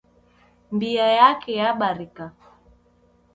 [0.75, 2.25] Mbiya yake yabarika.